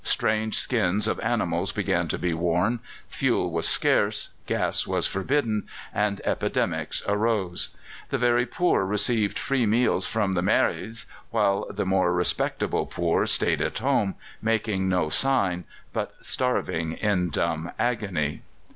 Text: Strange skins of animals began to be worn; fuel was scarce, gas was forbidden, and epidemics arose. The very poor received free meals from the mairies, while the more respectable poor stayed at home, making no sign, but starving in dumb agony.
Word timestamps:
Strange 0.03 0.57
skins 0.57 1.05
of 1.05 1.19
animals 1.19 1.71
began 1.71 2.07
to 2.07 2.17
be 2.17 2.33
worn; 2.33 2.79
fuel 3.07 3.51
was 3.51 3.67
scarce, 3.67 4.31
gas 4.47 4.87
was 4.87 5.05
forbidden, 5.05 5.67
and 5.93 6.21
epidemics 6.25 7.03
arose. 7.07 7.75
The 8.09 8.17
very 8.17 8.47
poor 8.47 8.83
received 8.83 9.37
free 9.37 9.67
meals 9.67 10.07
from 10.07 10.31
the 10.33 10.41
mairies, 10.41 11.05
while 11.29 11.67
the 11.69 11.85
more 11.85 12.11
respectable 12.13 12.87
poor 12.87 13.27
stayed 13.27 13.61
at 13.61 13.77
home, 13.77 14.15
making 14.41 14.89
no 14.89 15.09
sign, 15.09 15.65
but 15.93 16.15
starving 16.19 16.93
in 16.93 17.29
dumb 17.29 17.71
agony. 17.77 18.41